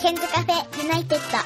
[0.00, 1.38] ケンズカフェユナイテッド。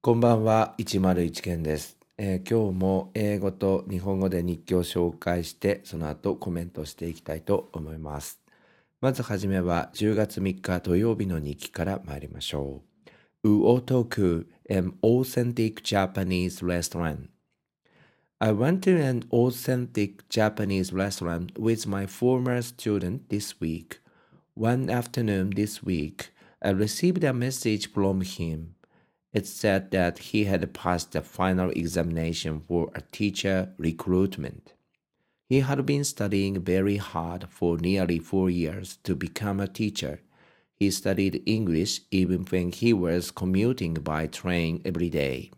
[0.00, 8.40] こんばんは、101ケンです、えー今日も英語と日本語で日記を紹介して、その後コメントしていきたいと思います。
[9.00, 12.82] まずはじめは10月3日土曜日の日記から参りましょ
[13.44, 13.48] う。
[13.48, 17.28] Uotoku, an authentic Japanese restaurant.
[18.40, 24.01] I went to an authentic Japanese restaurant with my former student this week.
[24.54, 26.28] One afternoon this week,
[26.60, 28.74] I received a message from him.
[29.32, 34.74] It said that he had passed the final examination for a teacher recruitment.
[35.48, 40.20] He had been studying very hard for nearly four years to become a teacher.
[40.74, 45.50] He studied English even when he was commuting by train every day.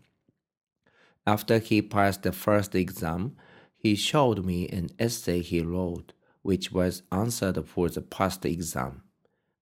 [1.27, 3.35] After he passed the first exam,
[3.75, 6.13] he showed me an essay he wrote,
[6.45, 9.01] which was answered for the past exam.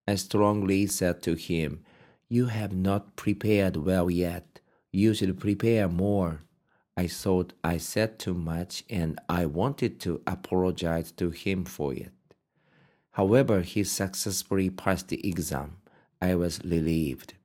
[0.06, 1.82] I strongly said to him,
[2.28, 4.60] You have not prepared well yet.
[4.92, 6.42] You should prepare more.
[6.98, 12.12] I thought I said too much and I wanted to apologize to him for it.
[13.12, 15.78] However, he successfully passed the exam.
[16.22, 17.36] I was relieved.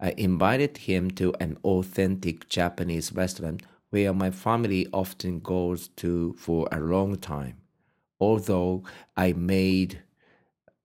[0.00, 6.66] I invited him to an authentic Japanese restaurant where my family often goes to for
[6.72, 7.58] a long time.
[8.20, 8.84] Although
[9.16, 10.02] I made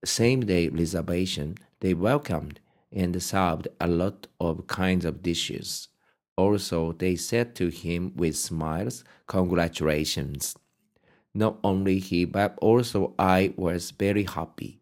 [0.04, 2.60] same day reservation, they welcomed
[2.92, 5.88] and served a lot of kinds of dishes.
[6.36, 10.56] Also, they said to him with smiles, Congratulations.
[11.34, 14.80] Not only he, but also I was very happy.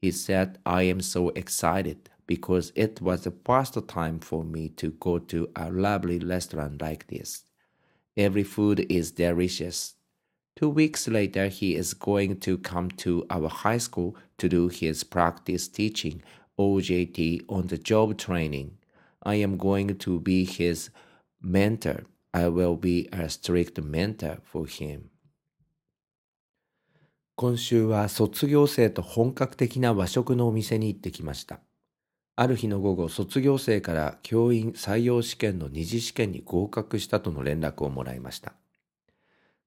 [0.00, 4.92] He said, I am so excited because it was the first time for me to
[4.92, 7.44] go to a lovely restaurant like this.
[8.16, 9.96] Every food is delicious.
[10.56, 15.04] Two weeks later, he is going to come to our high school to do his
[15.04, 16.22] practice teaching
[16.58, 18.72] OJT on the job training.
[19.22, 20.90] I am going to be his
[21.40, 22.04] mentor.
[22.32, 25.10] I will be a strict mentor for him.
[27.36, 31.60] 今週は卒業生と本格的な和食のお店に行ってきました。
[32.36, 38.52] ある日の午後、卒業生から教員採用試験の二次試験に合格したとの連絡をもらいました。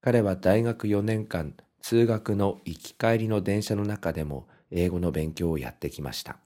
[0.06, 6.40] 彼は大学4年間、通学の行き帰りの電車の中でも英語の勉強をやってきました。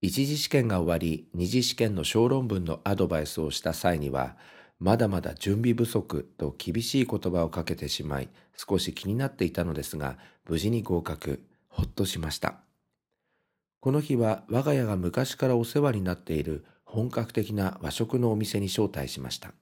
[0.00, 4.36] 一次試験が終わり、二次試験の小論文のアドバイスをした際には、
[4.80, 12.56] まだまだ準備不足と厳しい言葉をかけてしまい、少し気になっていたのですが、無事に合格、ほっとしました。
[13.78, 19.52] この日は我が家が昔からお世話になっている本格的な和食のお店に招待しました。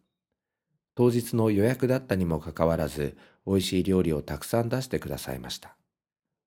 [0.99, 3.17] 当日の予約だったにもかかわらず、
[3.47, 5.77] 美味しい料理をたくさん出してくださいました。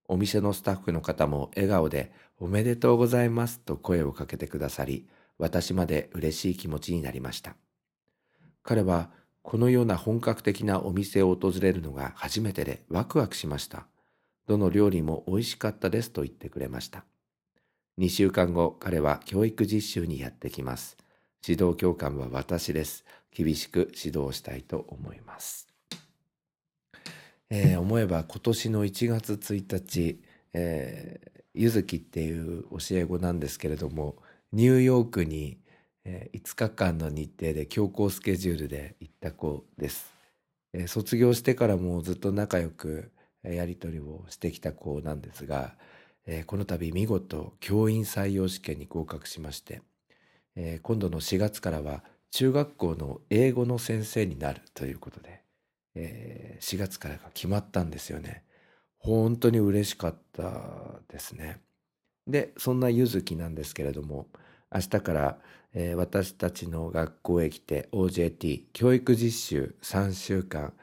[0.09, 5.07] お店のスタッフの方も笑顔でおめでとうございますと声をかけてくださり、
[5.37, 7.55] 私まで嬉しい気持ちになりました。
[8.61, 9.09] 彼は
[9.41, 13.87] このような本格的なお店を訪れるのが初めてでワクワクしました。
[14.47, 17.05] どの料理も美味しかったですと言ってくれました。
[17.99, 20.97] 2週間後、彼は教育実習にやってきます。
[21.47, 23.03] 指導教官は私です。
[23.31, 25.67] 厳しく指導したいと思います。
[27.49, 30.21] えー思えば今年の1月1日、
[30.53, 34.15] えーゆずきっていう教え子なんですけれども、
[34.53, 35.59] ニューヨークに、
[36.05, 40.11] えー5日間の日程で強行スケジュールで行った子です。
[40.73, 43.11] えー卒業してからもずっと仲良く
[43.43, 45.75] やり取りをしてきた子なんですが、
[46.25, 49.81] えーこの度見事教員採用試験に合格しまして、
[50.55, 55.43] えー今度の4月からは中学校の英語の先生になるということで、
[55.95, 58.43] えー4月からが決まったんですよね。
[58.99, 61.59] 本当に嬉しかったですね。
[62.27, 64.27] で、そんなゆずきなんですけれども、
[64.73, 65.39] 明日から、
[65.73, 70.73] えー私たちの学校へ来て OJT 教育実習3週間、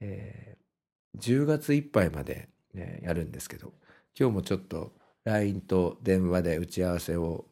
[0.00, 3.72] えー10月いっぱいまで、えーやるんですけど、
[4.18, 4.92] 今日もちょっと
[5.24, 7.46] LINE と電話で打ち合わせを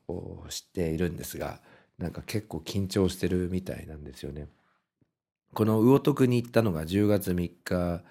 [0.51, 1.61] しているんですが、
[1.99, 4.49] なんか結構緊張してるみたいなんですよね。
[5.55, 8.03] この魚徳に行ったのが10月3日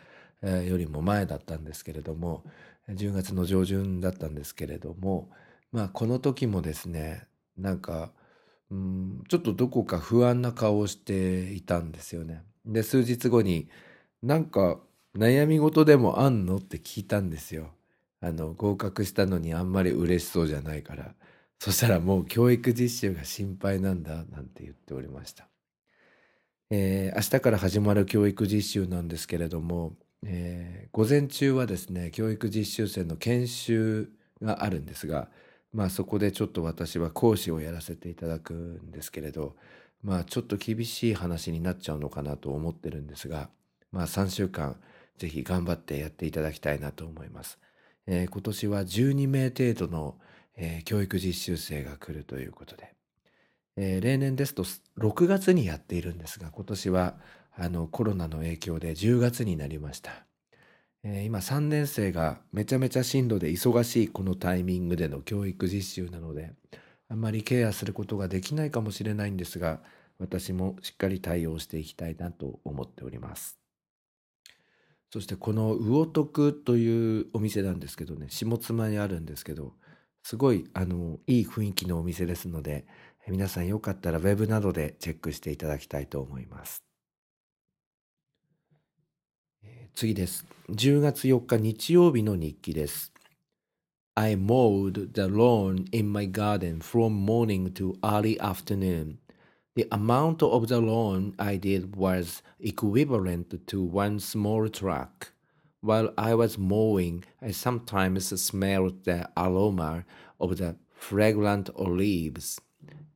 [0.67, 2.43] よりも前だったんですけれども、
[2.89, 5.29] 10月の上旬だったんですけれども、
[5.71, 7.27] まあこの時もですね、
[7.57, 8.11] なんか、
[8.71, 12.43] うん、ちょっとどこか不安な顔をしていたんですよね。
[12.65, 13.69] で、数日後に、
[14.23, 14.79] なんか
[15.15, 16.57] 悩み事でもあんの？
[16.57, 17.71] って聞いたんですよ。
[18.21, 21.13] あの、合格したのにあんまり嬉しそうじゃないから。
[21.59, 25.47] そしたらもう教育実習が心配なんだなんて言っておりました。
[26.69, 29.93] えー明日から始まる教育実習なんですけれども、
[30.25, 34.09] えー午前中はですね、教育実習生の研修
[34.41, 35.29] があるんですが、
[35.73, 39.55] まあそこでちょっと私は講師をやらせていただくんですけれど、
[40.03, 43.49] まあちょっと厳しい話になっちゃうのかなと思ってるんですが、
[43.91, 44.79] まあ3週間
[45.17, 47.59] ぜひ頑張ってやっていただきたいなと思います。
[48.07, 50.15] えー、今年は12名程度の、
[50.57, 52.93] えー、教育実習生が来るということで、
[53.77, 57.15] えー、例年ですと6月にやっているんですが、今年は
[57.57, 60.25] あのコロナの影響で10月になりました。
[61.07, 66.53] え今3年生がめちゃめちゃ進路で忙しいこのタイミングでの教育実習なので、
[67.07, 69.81] あんまりケアすることができないかもしれないんですが、
[70.17, 73.59] 私もしっかり対応していきたいなと思っております。
[75.11, 79.73] そしてこの魚徳というお店なんですけどね、下妻にあるんですけど、
[80.25, 82.87] すごいあのいい雰囲気のお店ですので、
[83.27, 86.83] 皆さんよかったらウェブなどでチェックしていただきたいと思います。
[89.93, 90.47] 次です。
[90.71, 93.13] 10月4日日曜日の日記です。
[94.15, 99.17] I mowed the lawn in my garden from morning to early afternoon.
[99.75, 105.34] The amount of the lawn I did was equivalent to one small truck.
[105.85, 110.03] While I was mowing, I sometimes smelled the aroma
[110.39, 112.59] of the fragrant olives.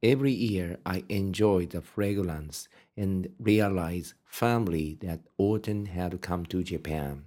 [0.04, 7.26] Every year I enjoyed the fragrance and realized firmly that autumn had come to Japan.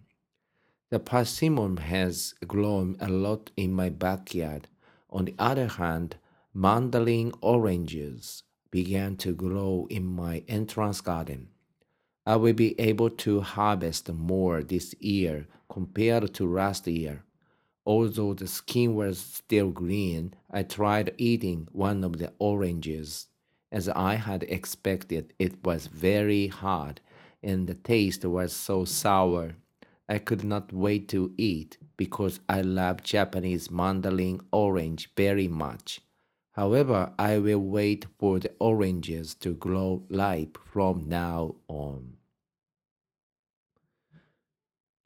[0.91, 4.69] The persimmon has grown a lot in my backyard.
[5.11, 6.19] On the other hand,
[6.55, 11.49] mandarin oranges began to grow in my entrance garden.
[12.25, 17.25] I will be able to harvest more this year compared to last year.
[17.85, 23.27] Although the skin was still green, I tried eating one of the oranges.
[23.73, 27.01] As I had expected, it was very hard
[27.43, 29.57] and the taste was so sour.
[30.09, 36.01] I could not wait to eat because I love Japanese mandarin orange very much.
[36.55, 42.19] However, I will wait for the oranges to grow ripe from now on.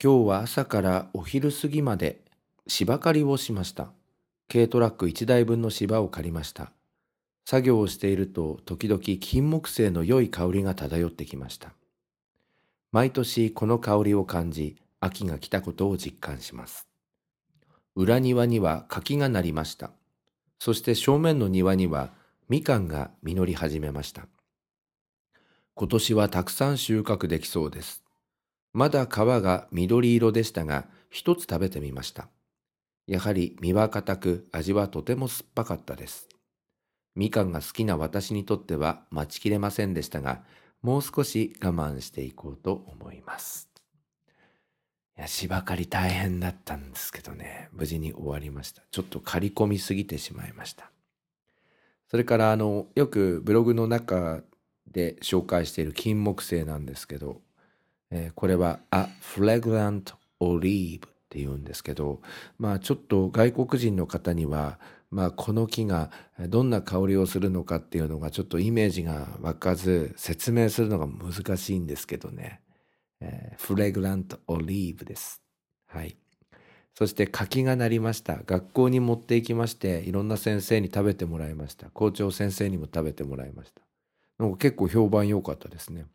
[0.03, 2.21] 今日は朝からお昼過ぎまで
[2.67, 3.93] 芝刈りをしました。
[4.49, 6.73] 軽トラック1台分の芝を刈りました。
[7.45, 11.73] 作業をしていると時々金木犀の良い香りが漂ってきました。
[12.91, 16.89] 毎年この香りを感じ、秋が来たことを実感します。
[17.95, 19.93] 裏庭には柿がなりました。
[20.59, 22.11] そして正面の庭には
[22.49, 24.27] みかんが実り始めました。
[25.75, 28.03] 今年はたくさん収穫できそうです。
[28.73, 32.29] まだ皮が緑色でしたが、一つ食べてみました。
[33.07, 36.29] やはり身は硬く味はとても酸っぱかったです。
[37.15, 40.43] みかんが好きな私にとっては待ちきれませんでしたが、
[40.83, 43.66] もう少し我慢していこうと思います。
[45.19, 48.83] いや、芝刈り大変だったんですけどね、無事に終わりました。
[48.91, 50.91] ちょっと刈り込みすぎてしまいました。
[52.09, 54.43] それからあの、よくブログの中
[54.91, 57.41] で紹介している金木犀なんですけど、
[58.11, 62.21] えー、これは A Fragrant Olive って言うんですけど、
[62.59, 64.79] まあちょっと外国人の方には
[65.11, 66.11] まあ、この木が
[66.49, 72.61] どんな香りをするのかっていうのがちょっとイメージが湧かず説明するのが難しいんですけどね、
[73.21, 75.43] えー、フレグラントオリーブです。
[75.87, 76.17] はい。
[76.95, 78.41] そして柿が鳴りました。
[78.47, 81.91] 学校に持って行きまして、いろんな先生に食べてもらいました。
[81.91, 83.83] 校長先生にも食べてもらいました。
[84.39, 86.07] なんか結構評判良かったですね。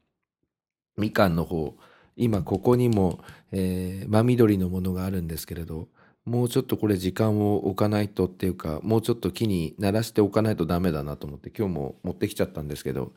[0.97, 1.75] みかんの方、
[2.15, 5.87] 今ここにも、えー、真緑のものがあるんですけれど、
[6.25, 13.13] もうちょっとこれ時間を置かないとっていうか、もうちょっと木に鳴らしておかないとダメだなと思って今日も持ってきちゃったんですけど、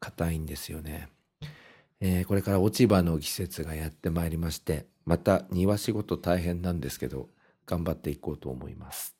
[0.00, 1.08] 硬いんですよね。
[2.00, 7.28] えー、これから落ち葉の季節がやってまいりまして、また庭仕事大変なんですけど、
[7.66, 9.16] 頑張っていこうと思います。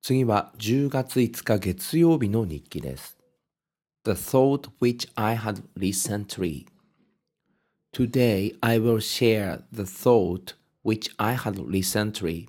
[0.00, 3.18] 次は10月5日月曜日の日記です。
[4.04, 6.66] The thought which I had recently.
[7.92, 12.48] Today I will share the thought which I had recently.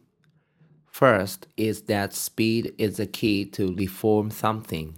[0.87, 4.95] First is that speed is the key to reform something.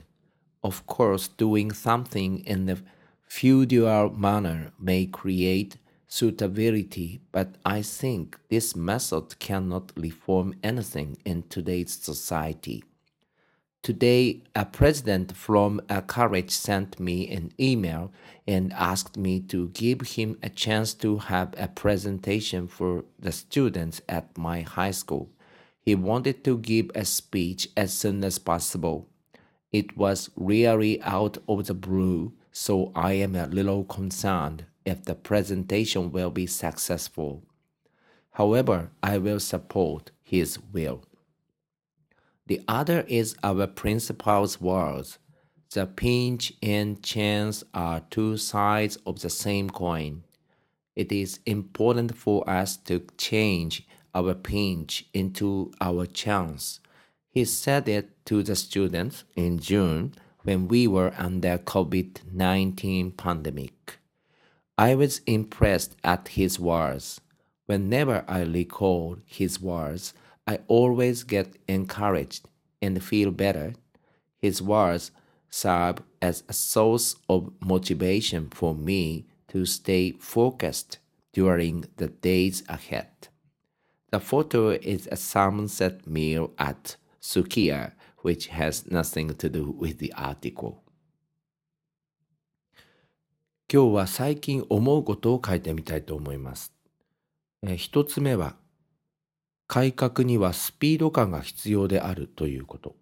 [0.65, 2.77] Of course, doing something in a
[3.21, 11.93] feudal manner may create suitability, but I think this method cannot reform anything in today's
[11.93, 12.83] society.
[13.83, 18.11] Today, a president from a college sent me an email
[18.47, 24.01] and asked me to give him a chance to have a presentation for the students
[24.09, 25.29] at my high school.
[25.79, 29.07] He wanted to give a speech as soon as possible.
[29.75, 35.15] It was really out of the blue, so I am a little concerned if the
[35.15, 37.43] presentation will be successful.
[38.31, 41.03] However, I will support his will.
[42.47, 45.19] The other is our principal's words.
[45.73, 50.23] The pinch and chance are two sides of the same coin.
[50.95, 56.79] It is important for us to change our pinch into our chance.
[57.35, 60.13] He said it to the students in June
[60.43, 63.99] when we were under COVID-19 pandemic.
[64.77, 67.19] I was impressed at his words.
[67.65, 70.13] Whenever I recall his words,
[70.47, 72.47] I always get encouraged
[72.81, 73.73] and feel better.
[74.37, 75.11] His words
[75.49, 80.99] serve as a source of motivation for me to stay focused
[81.33, 83.27] during the days ahead.
[84.11, 86.95] The photo is a sunset meal at
[87.25, 90.75] sukia, which has nothing to do with the article.
[93.67, 96.71] 今日は最近思うことを書いてみたいと思います。
[97.63, 98.55] え一つ目は、
[99.67, 102.95] 改革にはスピード感が必要であるということ。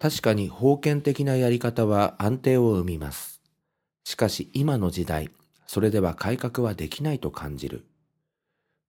[0.00, 3.40] 確かに封建的なやり方は安定を生みます。
[4.02, 5.30] しかし今の時代、
[5.68, 7.86] それでは改革はできないと感じる。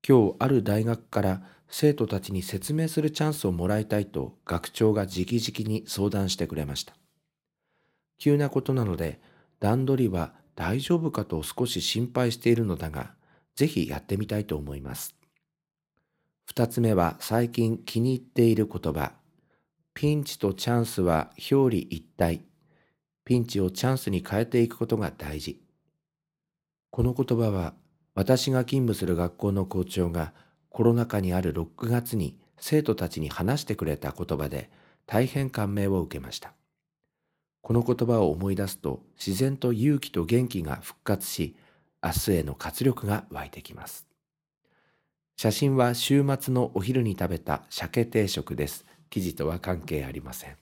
[0.07, 6.93] 今日ある大学から生徒たちに説明するチャンスをもらいたいと学長が直々に相談してくれました。
[8.17, 9.19] 急なことなので
[9.59, 13.13] 段取りは大丈夫かと少し心配しているのだが、
[13.55, 15.15] ぜひやってみたいと思います。
[16.45, 19.13] 二つ目は最近気に入っている言葉。
[19.93, 22.43] ピンチとチャンスは表裏一体。
[23.23, 25.61] ピンチをチャンスに変えていくことが大事。
[26.89, 27.73] この言葉は
[28.15, 30.33] 私が勤務する学校の校長が
[30.79, 34.69] コロナ禍にある6月に生徒たちに話してくれた言葉で
[35.05, 36.53] 大変感銘を受けました。
[37.61, 41.57] この言葉を思い出すと自然と勇気と元気が復活し、
[42.01, 44.07] 明日への活力が湧いてきます。
[45.35, 48.85] 写真は週末のお昼に食べた鮭定食です。
[49.09, 50.55] 記事とは関係ありません。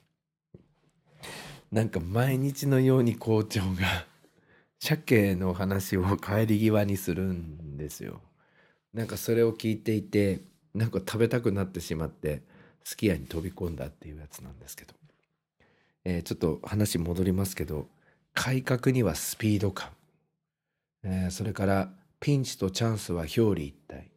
[1.71, 4.07] なんか毎日のように校長が
[4.81, 8.23] 鮭の話を帰り際にするんですよ。
[8.97, 10.41] なんかそれを聞いていて、
[10.73, 12.41] なんか食べたくなってしまって、
[12.83, 14.95] すき家に飛び込んだっていうやつなんですけど。
[16.03, 17.89] えーちょっと話戻りますけど、
[18.33, 19.91] 改革にはスピード感。
[21.03, 24.09] えーそれからピンチとチャンスは表裏一体。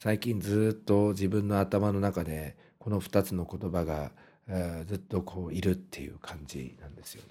[0.00, 4.12] 最近ずっと自分の頭の中でこの2つの言葉が、
[4.46, 7.30] えーずっとこういるっていう感じなんですよね。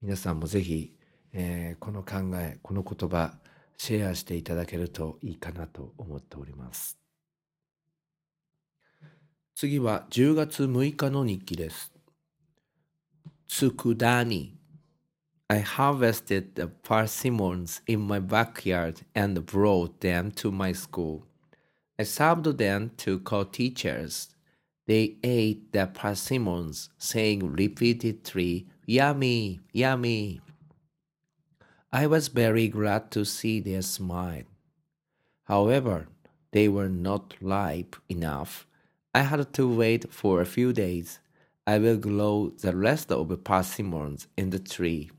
[0.00, 0.94] 皆さんもぜひ、
[1.34, 3.34] えーこの考え、この言葉、
[3.82, 6.98] シェアしていただけるといいかなと思っております。
[9.54, 11.90] 次は10月6日の日記です。
[13.48, 14.50] Tsukudani
[15.48, 21.22] harvested the persimmons in my backyard and brought them to my school.
[21.98, 24.28] I served them to co-teachers.
[24.86, 30.42] They ate the persimmons, saying repeatedly, Yummy, yummy.
[31.92, 34.44] I was very glad to see their smile.
[35.44, 36.06] However,
[36.52, 38.66] they were not ripe enough.
[39.12, 41.18] I had to wait for a few days.
[41.66, 45.10] I will grow the rest of the persimmons in the tree.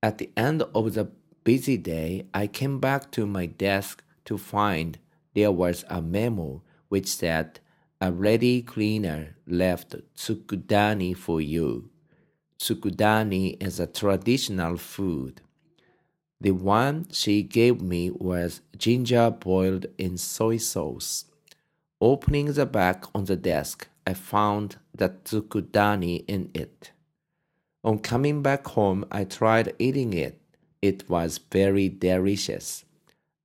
[0.00, 1.10] At the end of the
[1.42, 4.98] busy day, I came back to my desk to find
[5.34, 7.58] there was a memo which said,
[8.00, 11.91] A ready cleaner left tsukudani for you.
[12.62, 15.40] Tsukudani is a traditional food.
[16.40, 21.24] The one she gave me was ginger boiled in soy sauce.
[22.00, 26.92] Opening the bag on the desk, I found the tsukudani in it.
[27.82, 30.40] On coming back home, I tried eating it.
[30.80, 32.84] It was very delicious.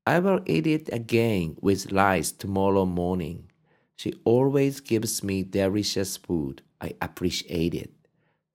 [0.06, 3.50] I will eat it again with rice tomorrow morning.
[3.96, 6.62] She always gives me delicious food.
[6.80, 7.97] I appreciate it.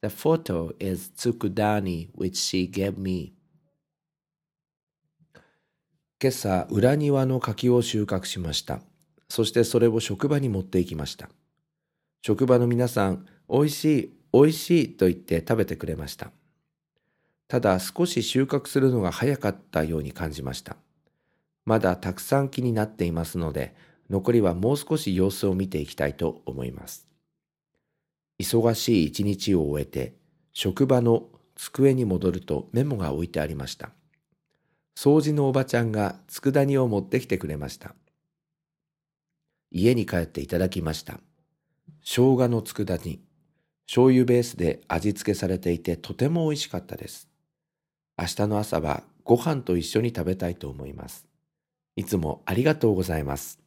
[0.03, 3.35] The photo is tsukudani which she gave me.
[6.21, 8.81] 今朝、裏庭の柿を収穫しました。
[9.29, 11.31] そしてそれを職場に持って行きました。
[12.21, 16.33] 職場の皆さん、美味しい、美味しいと言って食べてくれました。
[17.47, 20.77] ただ少し収穫するのが早かったように感じました。
[21.65, 23.77] まだたくさん気になっていますので、
[24.11, 27.12] 残りはもう少し様子を見ていきたいと思います。
[28.41, 30.15] 忙しい一日を終えて、
[30.53, 33.91] 職場の机に戻るとメモが置いてありました。
[34.97, 37.95] 掃除のおばちゃんが佃煮を持ってきてくれました。
[39.71, 41.21] 家に帰っていただきました。
[42.05, 43.21] 生姜の佃煮。
[43.87, 47.29] 醤油ベースで味付けされていてとても美味しかったです。
[48.19, 51.27] 明日の朝はご飯と一緒に食べたいと思います。
[51.97, 53.61] いつもありがとうございます。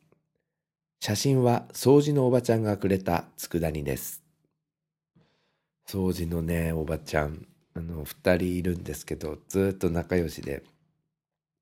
[1.00, 4.25] 写真は掃除のおばちゃんがくれた佃煮です。
[5.88, 10.64] 掃除のね、おばちゃん、あの、二人いるんですけど、ずっと仲良しで、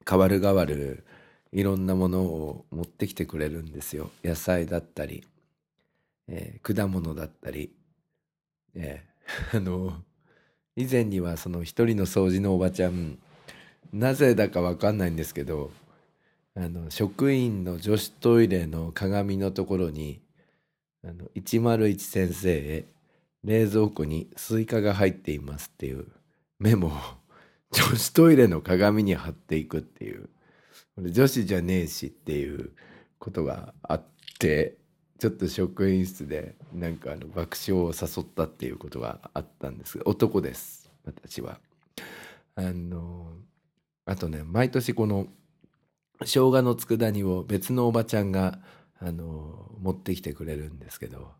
[0.05, 1.03] 代わる代わる
[1.51, 4.11] いろんなものを持ってきてくれるんですよ。
[4.23, 5.23] 野菜だったり、
[6.27, 7.73] えー果物だったり、
[8.75, 10.03] えー あの、
[10.75, 13.19] 以前にはその一人の掃除のおばちゃん、
[13.93, 15.71] なぜだかわかんないんですけど、
[16.55, 20.21] あの、職員の女子トイレの鏡のところに、
[21.03, 22.85] あの、101先生へ、
[23.43, 26.07] 冷蔵庫にスイカが入っていますっていう
[26.59, 26.91] メモを
[27.71, 30.29] 女子トイレの鏡に貼っていくっていう、
[30.97, 32.71] 女子じゃねえしっていう
[33.17, 34.05] ことがあっ
[34.39, 34.77] て、
[35.17, 41.59] ちょっと職員室でなんかあの爆笑を誘ったっていうことがあったんですが、男です、私は。
[42.55, 43.33] あの、
[44.05, 45.27] あとね、毎年この
[46.19, 48.59] 生姜の佃煮を別のおばちゃんが、
[48.99, 51.31] あの、持ってきてくれるんですけど、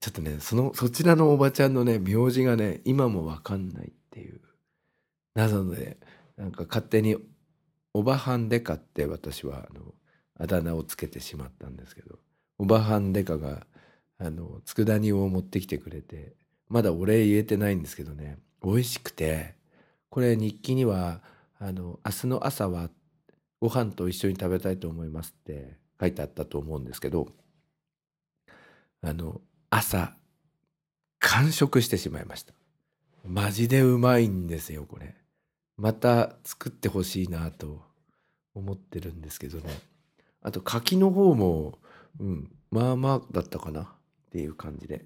[0.00, 4.40] ちょっとね、その、そちらのおばちゃんのね、名字がね、今もわかんないっていう。
[5.34, 5.98] なので、
[6.36, 7.16] なんか勝手に、
[7.92, 9.94] おばはんでかって私は、あの、
[10.38, 12.18] あだ名をつけてしまったんですけど、
[12.58, 13.66] おばはんでかが、
[14.18, 16.34] あの、佃煮を持ってきてくれて、
[16.68, 19.54] まだお礼言えてないんですけどね、美味しくて、
[20.08, 21.22] これ日記には、
[21.58, 22.90] あの、明日の朝は
[23.60, 27.28] ご飯と一緒に食べたいと思いますって書いてあったと思うんですけど、
[29.02, 29.40] あの、
[29.72, 30.16] 朝、
[31.20, 32.52] 完食してしまいました。
[33.24, 35.14] マジでうまいんですよ、これ。
[35.76, 37.80] また作ってほしいなと
[38.54, 39.70] 思ってるんですけどね。
[40.42, 41.78] あと、柿の方も、
[42.18, 43.86] うん、まあまあだったかなっ
[44.32, 45.04] ていう感じで。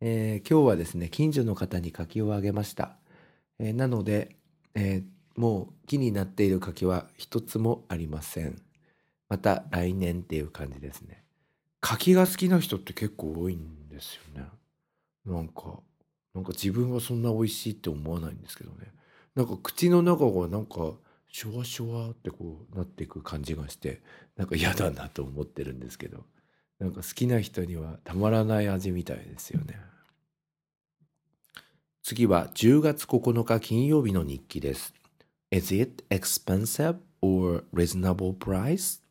[0.00, 2.96] えー今日はですね、近所の方に柿をあげました。
[3.58, 4.36] えーなので、
[4.74, 5.04] えー
[5.40, 8.60] もう木になっている柿は一つもありません。
[9.28, 11.24] また来年っていう感じですね。
[11.80, 14.46] 柿が好きな人って結構多いんですよね。
[15.24, 15.80] なんか、
[16.34, 18.92] なんか自分はそんな美味しいって思わないんですけどね。
[19.34, 20.92] なんか口の中がなんか
[21.28, 24.02] シュワシュワってこうなっていく感じがして、
[24.36, 26.24] なんか嫌だなと思ってるんですけど、
[26.78, 29.80] なんか好きな人にはたまらない味みたいですよね。
[32.02, 34.92] 次は10月9日金曜日の日記です。
[35.50, 39.03] Is it expensive or reasonable price?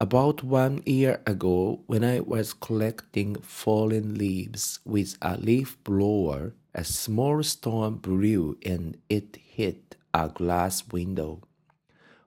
[0.00, 6.84] About one year ago, when I was collecting fallen leaves with a leaf blower, a
[6.84, 11.40] small storm blew and it hit a glass window,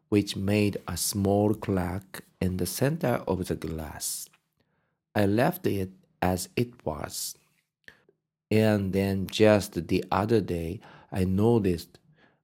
[0.09, 4.27] which made a small crack in the center of the glass.
[5.15, 7.37] I left it as it was.
[8.51, 11.99] And then just the other day, I noticed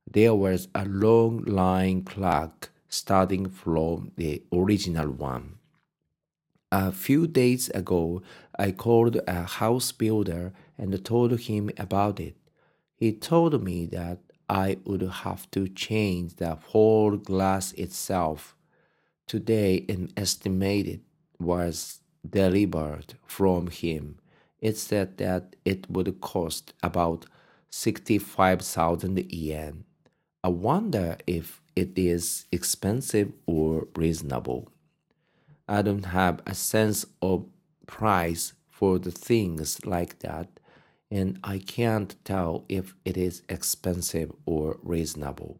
[0.10, 5.58] there was a long line crack starting from the original one.
[6.71, 8.21] A few days ago,
[8.60, 12.36] I called a house builder and told him about it.
[12.95, 14.19] He told me that
[14.50, 18.56] I would have to change the whole glass itself.
[19.28, 21.02] Today, an estimate
[21.39, 24.19] was delivered from him.
[24.60, 27.26] It said that it would cost about
[27.69, 29.84] 65,000 yen.
[30.43, 34.67] I wonder if it is expensive or reasonable.
[35.67, 37.45] I don't have a sense of
[37.86, 40.47] price for the things like that,
[41.12, 45.58] and I can't tell if it is expensive or reasonable.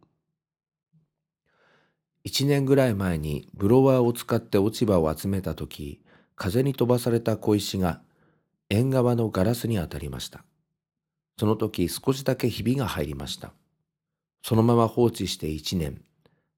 [2.26, 6.02] 1年ぐらい前にブロワーを使って落ち葉を集めた時
[6.36, 8.02] 風に飛ばされた小石が
[8.70, 10.44] 縁側のガラスに当たりました。
[11.40, 13.54] その時少しだけひびが入りました。
[14.44, 16.02] そのまま放置して1年。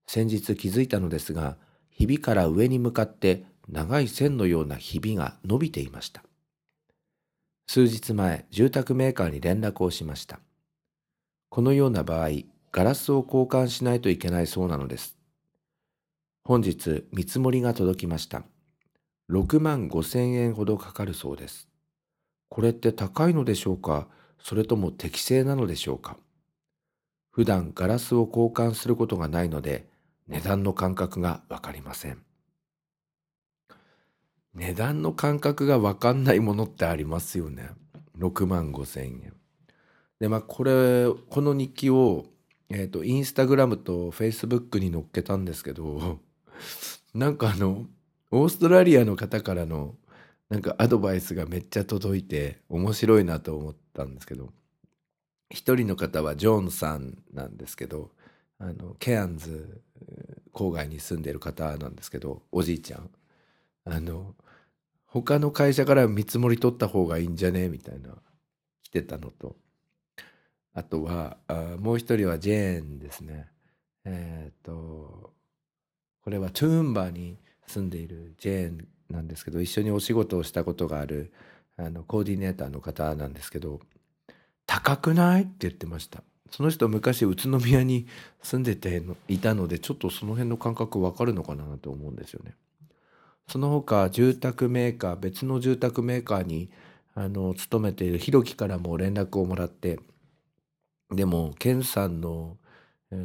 [0.07, 1.57] 先日気づいたのですが、
[1.89, 6.23] ひびから上に向かって長い線のようなひびが伸びていました。
[7.67, 10.39] 数日前、住宅メーカーに連絡をしました。
[11.49, 12.29] このような場合、
[12.71, 15.17] ガラスを交換しないといけないそうなのです。
[16.43, 18.43] 本日、見積もりが届きました。
[19.29, 21.67] 6万5千円ほどかかるそうです。
[22.49, 24.07] これって高いのでしょうか？
[24.41, 26.17] それとも適正なのでしょうか？
[27.31, 29.87] 普段ガラスを交換することがないので
[30.27, 32.23] 値段の感覚がわかりません。
[34.53, 37.69] 値段の感覚がわかんないものってありますよね。
[38.17, 39.33] 6万5千円。
[40.19, 42.25] で、まあこれ、この日記を、
[42.69, 46.19] えっ、と、インスタグラムとフェイスブックに載っけたんですけど、
[47.13, 47.85] なんかあの、
[48.31, 49.95] オーストラリアの方からの
[50.49, 54.49] なんかアドバイスがめっちゃ届いて面白いなと思ったんですけど、
[55.49, 58.11] 一人の方はジョーンさんなんですけど、
[58.59, 59.81] あの、ケアンズ
[60.53, 63.09] 郊外に住んでる方なんですけどおじいちゃん。
[63.85, 64.35] あの
[65.05, 67.69] 他の会社から見積もり取った方がいいんじゃね？
[67.69, 68.09] みたいな
[68.83, 69.55] 来てたのと。
[70.73, 73.47] あとはあもう一人はジェーンですね。
[74.05, 75.33] えっ、と
[76.23, 81.31] これはトゥーンバーに住んでいるジェーンなんですけど一緒にお仕事をしたことがある
[81.77, 83.79] あのコーディネーターの方なんですけど
[84.83, 85.43] 高くない？
[85.43, 86.23] って言ってました。
[86.51, 88.07] その人昔宇都宮に
[88.41, 92.55] 住んでていたのでちょっとその辺の感覚わかるのかなと思うんですよね。
[93.47, 96.71] その他住宅メーカー別の住宅メーカーに
[97.13, 99.99] あの勤めているひろきからも連絡をもらって
[101.11, 102.57] でもケンさんの、
[103.11, 103.15] え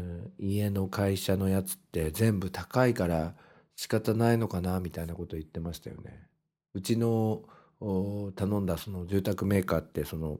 [0.40, 3.34] ー、家の会社のやつって全部高いから
[3.76, 6.26] 仕方ないのかなみたいなこと言ってましたよね。
[6.74, 7.42] うちの
[7.80, 10.38] 頼んだその住宅メーカーってその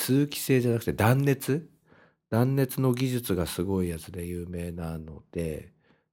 [0.00, 1.68] 通気性じゃなくて断熱？
[2.30, 5.72] 断熱の技術がすごいやつで有名なので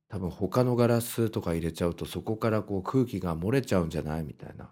[0.10, 4.24] 多分他のガラスとか入れちゃうとそこからこう空気が漏れちゃうんじゃない？
[4.24, 4.70] みたいな。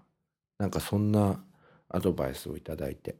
[0.60, 1.42] なんかそんな
[1.90, 3.16] アドバイスをいただいて。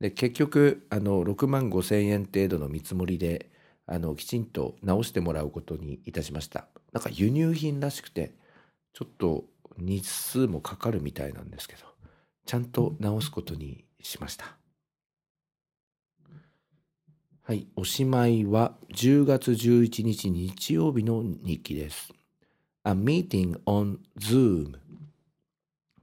[0.00, 3.50] で結局あの6万5千円程度の見積もりで
[3.86, 6.66] あのきちんと直してもらうことにいたしました。
[6.92, 8.32] なんか輸入品らしくて
[8.94, 9.44] ちょっと
[9.76, 11.82] 日数もかかるみたいなんですけど
[12.46, 14.59] ちゃんと直すことにしました。
[17.43, 22.11] はい、おしまいは10月11日日曜日の日記です。
[22.83, 24.75] A meeting on Zoom.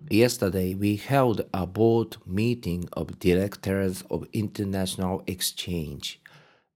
[0.09, 6.21] Yesterday we held a board meeting of directors of international exchange.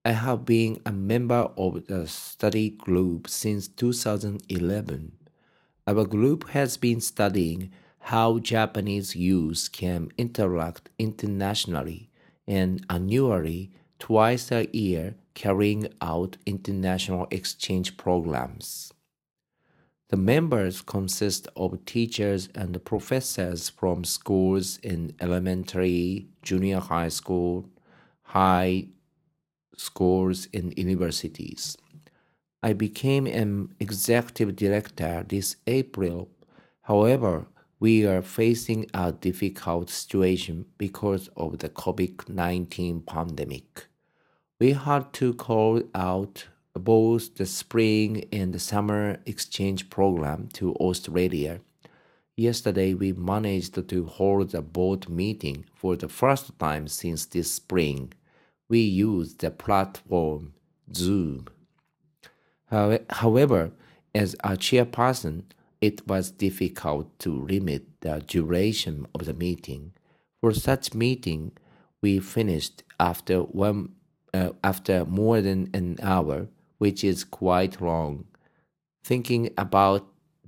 [0.04, 5.12] I have been a member of the study group since 2011.
[5.86, 12.10] Our group has been studying how Japanese youth can interact internationally
[12.46, 18.91] and annually twice a year carrying out international exchange programs.
[20.09, 27.69] The members consist of teachers and professors from schools in elementary, junior high school,
[28.23, 28.87] high
[29.77, 31.77] schools, and universities.
[32.63, 36.27] I became an executive director this April.
[36.81, 37.45] However,
[37.79, 43.87] we are facing a difficult situation because of the COVID 19 pandemic
[44.61, 46.45] we had to call out
[46.75, 51.59] both the spring and the summer exchange program to Australia.
[52.37, 58.13] Yesterday, we managed to hold a board meeting for the first time since this spring.
[58.69, 60.53] We used the platform
[60.93, 61.47] Zoom.
[62.67, 63.71] However,
[64.13, 65.45] as a chairperson,
[65.81, 69.93] it was difficult to limit the duration of the meeting.
[70.39, 71.53] For such meeting,
[71.99, 73.93] we finished after one
[74.33, 78.25] uh, after more than an hour, which is quite long.
[79.03, 80.07] Thinking about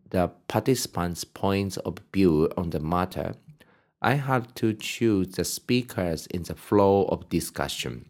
[0.09, 3.35] the participants' points of view on the matter,
[4.01, 8.09] I had to choose the speakers in the flow of discussion.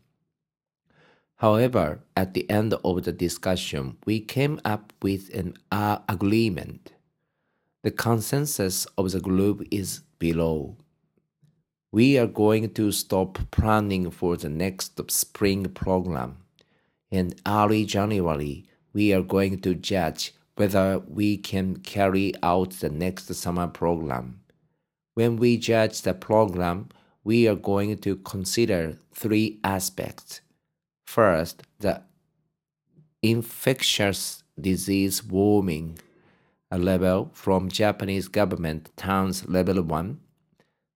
[1.38, 6.94] However, at the end of the discussion, we came up with an uh, agreement.
[7.84, 10.78] The consensus of the group is below
[11.94, 16.38] we are going to stop planning for the next spring program.
[17.12, 23.32] In early January, we are going to judge whether we can carry out the next
[23.36, 24.40] summer program.
[25.14, 26.90] When we judge the program,
[27.24, 30.42] we are going to consider three aspects.
[31.06, 32.02] First, the
[33.22, 36.00] infectious disease warming
[36.72, 40.20] level from Japanese government towns level 1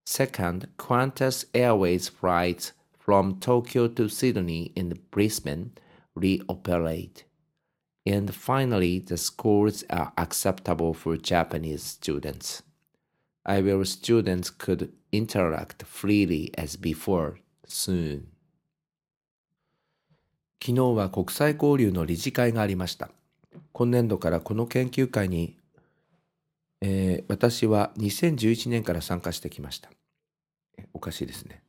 [0.09, 5.73] Second, Qantas Airways flights from Tokyo to Sydney and Brisbane
[6.17, 7.25] reoperate.
[8.05, 12.63] And finally, the schools are acceptable for Japanese students.
[13.45, 18.27] I will students could interact freely as before soon.
[20.63, 23.09] 昨日は国際交流の理事会がありました。
[23.73, 25.57] 今年度からこの研究会に、
[26.81, 29.89] えー、私は2011年から参加してきました。
[30.93, 31.63] おかしいですね、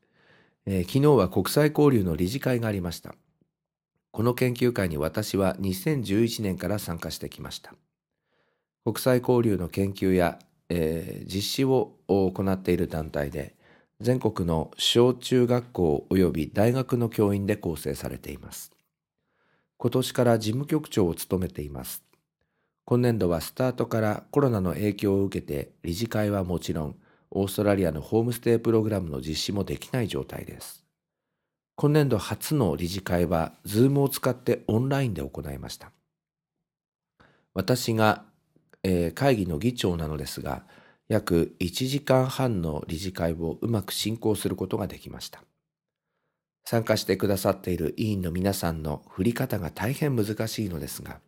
[0.66, 3.14] えー、昨日は国際交流の理事会がありました。
[4.10, 7.74] この研究会に私は2011年から参加してきました。
[8.84, 13.54] 国際交流の研究や、えー、実施を行っている団体で、
[14.00, 18.72] 全国の小中学校及び大学の教員で構成されています。
[19.76, 22.07] 今年から事務局長を務めています。
[22.90, 26.96] 今年度はスタートからコロナの影響を受けて理事会はもちろん
[27.30, 30.86] オーストラリアのホームステイプログラムの実施もできない状態です。
[31.76, 35.92] 今年度初の理事会は Zoom を使ってオンラインで行いました。
[37.52, 38.24] 私が、
[38.82, 40.64] えー会議の議長なのですが、
[41.08, 45.42] 約1時間半の理事会をうまく進行することができました。
[46.64, 51.20] 参加してくださっている委員の皆さんの振り方が大変難しいのですが、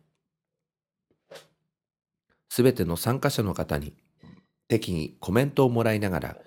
[2.53, 3.93] すべての参加者の方に
[4.67, 6.37] 適宜コメントをもらいながら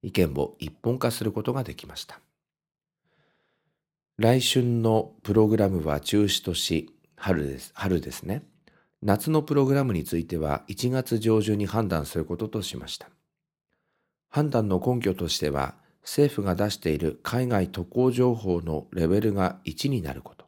[0.00, 2.18] 意見を一本化することができました。
[4.16, 8.42] 来春のプログラムは中止とし、春です春ですね。
[9.02, 13.10] 夏のプログラムについては1月上旬に判断することとしました。
[14.30, 20.43] 判断の根拠としては、政府が出している海外渡航情報のレベルが1になること、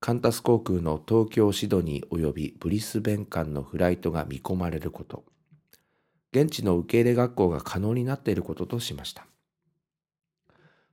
[0.00, 5.24] カンタス航空の東京シドニー及びブリスベン間のフライトが見込まれること、
[6.32, 9.26] 現地の受け入れ学校が可能になっていることとしました。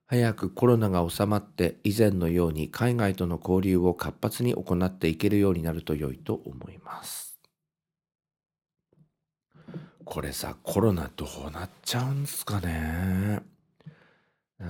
[0.08, 7.40] 早くコロナが収まって以前のように海外との交流を活発に行っていけるようになると良いと思います。
[10.04, 13.55] これさ、コロナどうなっちゃうんすかね。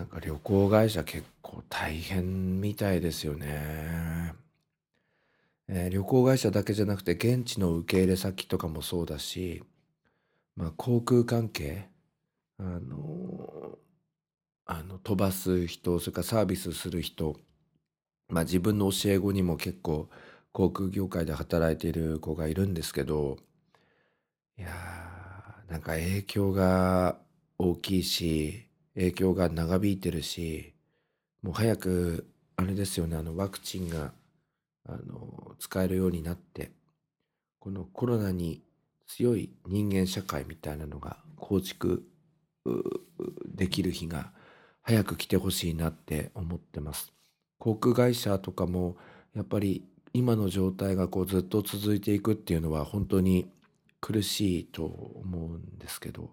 [0.05, 4.33] なんか旅行会社結構大変みたいですよね。
[5.67, 9.63] えー旅行会社だけじゃなくて現地の受け入れ先とかもそうだし、
[10.55, 11.89] まあ航空関係、
[12.59, 13.79] あの
[14.65, 17.37] あの飛ばす人、それからサービスする人、
[18.29, 20.09] まあ自分の教え子にも結構
[20.53, 23.37] 航空業界で働いている子がいるんですけど、
[24.57, 27.19] いやー、なんか影響が
[27.57, 28.64] 大きいし、
[28.95, 30.73] 影響が長引いてるし、
[31.41, 32.27] もう早く、
[32.57, 34.13] あれですよね、あのワクチンが、
[34.87, 36.71] あの、使えるようになって、
[37.59, 38.61] このコロナに
[39.07, 42.03] 強い人間社会みたいなのが構築
[43.53, 44.31] できる日が
[44.81, 47.11] 早く来てほしいなって思ってます。
[47.57, 48.97] 航空会社とかも
[49.35, 53.49] やっぱり今の状態がこうずっと続いていくっていうのは本当に
[53.99, 56.29] 苦しいと思うんですけど、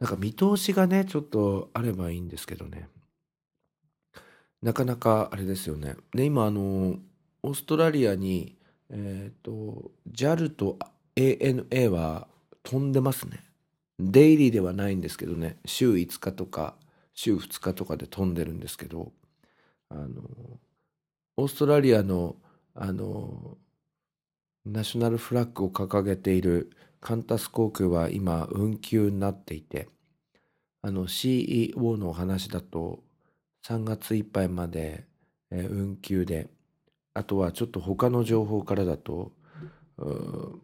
[0.00, 2.88] なんか見通しがね、ちょっとあればいいんですけどね。
[4.62, 5.96] なかなかあれですよね。
[6.14, 6.98] で、今あの、
[7.42, 8.56] オーストラリアに、
[8.90, 10.78] えっと、JAL と
[11.16, 12.28] ANA は
[12.62, 13.40] 飛んでますね。
[13.98, 16.76] デイリーではないんですけどね、週5日とか
[17.18, 19.12] 週2日とかで飛んでるんですけど、
[19.88, 20.22] あの、
[21.36, 22.36] オーストラリアの、
[22.76, 23.58] あの、
[24.64, 29.88] ナショナルフラッグを掲げているカンタス航空は今運休になっていて、
[30.82, 33.02] あの CEO のお話だと
[33.66, 35.04] 3月いっぱいまで、
[35.50, 36.48] 運休で、
[37.14, 39.32] あとはちょっと他の情報からだと、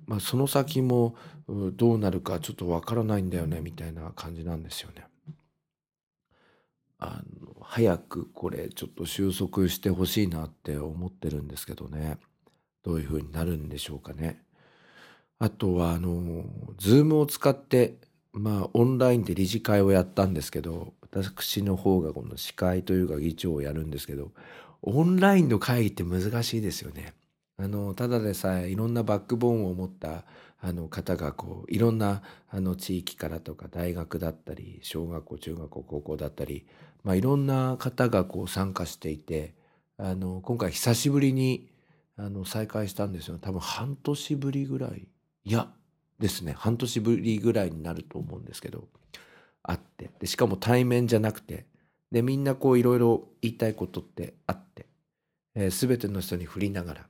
[0.07, 1.17] まあ、その先も
[1.49, 5.07] どうなるかちょっとわからないんだよねみたいな感じなんですよね。
[6.99, 12.19] あの早くこれちょっと収束してほしいなって思ってるんですけどね。
[12.83, 14.41] どういう風になるんでしょうかね。
[15.45, 16.47] あとはあの、
[16.79, 17.99] ズームを使って、
[18.33, 24.33] まあオンラインで理事会をやったんですけど、私の方がこの司会というか議長をやるんですけど、
[24.81, 27.13] オンラインの会議って難しいですよね。
[27.59, 30.25] あの、ただでさえいろんなバックボーンを持った
[30.63, 36.65] あの方がこう、いろんなあの地域からとか大学だったり、小学校、中学校、高校だったり、
[37.03, 39.53] まあいろんな方がこう参加していて、
[39.99, 41.69] あの、今回久しぶりに
[42.17, 43.37] あの再開したんですよ。
[43.39, 45.07] 多分半年ぶりぐらい。
[45.45, 45.71] いや、
[46.19, 46.53] ですね。
[46.53, 48.89] 半年ぶりぐらいになると思うんですけど、
[49.63, 50.11] あって。
[50.19, 51.67] で、しかも対面じゃなくて、
[52.11, 54.87] で、みんなこういろいろ言いたいことってあって、
[55.55, 57.07] えー、全ての人に振りながら。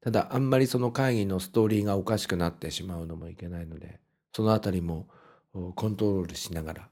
[0.00, 4.00] ただ、あんまりその会議のストーリーがおかしくなってしまうのもいけないので、
[4.34, 5.08] そのあたりも
[5.52, 6.88] コントロールしながら、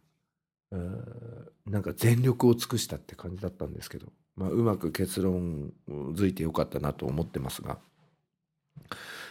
[0.73, 7.79] うなんか全力を尽くしたって感じだったんですけど、まあ、うまく結論づいてよかったなと思ってますが、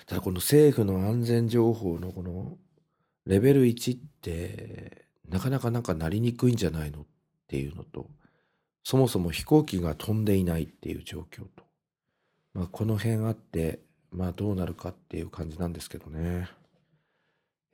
[0.09, 2.57] ただこの政府の安全情報のこの
[3.27, 7.05] レベル1ってなかなかなんかなりにくいんじゃないのっ
[7.47, 8.07] ていうのと、
[8.83, 11.63] そもそも飛行機が飛んでいないっていう状況と、
[12.55, 16.49] まあ、この辺あって、まあどうなるかっていう感じなんですけどね。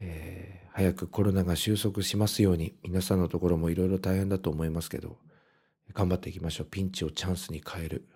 [0.01, 5.15] えー早くコロナが収束しますように、皆さんのところもいろいろ大変だと思いますけど、
[5.93, 6.67] 頑張っていきましょう。
[6.69, 8.09] ピンチをチャンスに変える。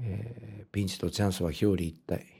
[0.00, 2.39] えーピンチとチャンスは表裏一体。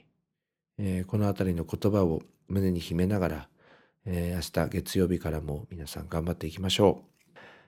[0.83, 3.49] えーこのあたりの言葉を胸に秘めながら、
[4.05, 7.03] えー明日月曜日からも皆さん頑張っていきましょ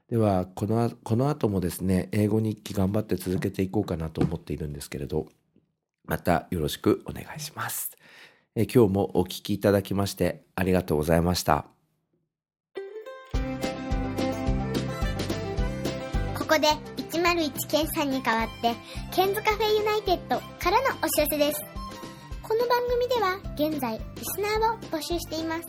[0.09, 0.11] う。
[0.11, 5.27] では、このあ、この後もですね、英語日記頑張って続けていこうかなと思っているんですけれど、
[6.05, 7.91] またよろしくお願いします。
[8.55, 11.67] えー今日もお聞きいただきましてありがとうございました。
[16.35, 18.73] ここで101ケンさんに代わって、
[19.11, 21.72] Ken's Cafe United からのお知らせです。
[22.43, 25.63] この番組では現在リスナーを募集しています。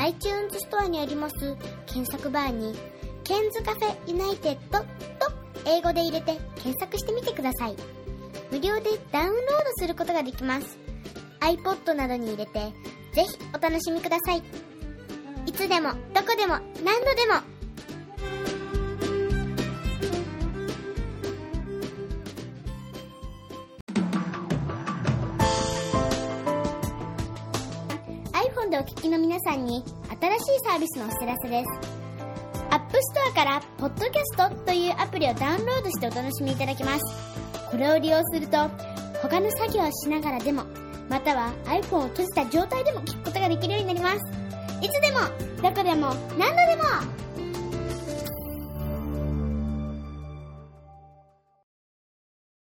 [0.00, 5.32] iTunes ストアにあります検索バーに「Ken's Cafe United」と
[5.64, 7.76] 英語で入れて検索してみてください。
[8.50, 9.36] 無料でダウンロード
[9.76, 10.76] することができます。
[11.40, 12.72] iPod などに入れて
[13.14, 14.42] ぜひお楽しみください。
[15.46, 17.55] いつでもどこでも何度でも
[29.06, 29.84] きの皆さんに
[30.20, 31.70] 新しいサービスのお知らせです。
[32.70, 37.00] アップストアからポッドキャストというアプリをダウンロードしてお楽しみいただけます。
[37.70, 38.68] これを利用すると
[39.22, 40.64] 他の作業をしながらでも
[41.08, 44.16] または iPhone を閉じた状態でも聞くことができるようになります。
[44.82, 45.20] いつでも
[45.62, 46.82] どこでも何度でも